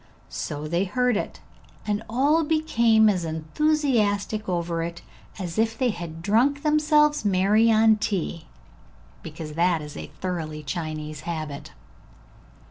[0.29, 1.41] So they heard it,
[1.85, 5.03] and all became as enthusiastic over it
[5.37, 8.47] as if they had drunk themselves merry on tea,
[9.21, 11.73] because that is a thoroughly Chinese habit.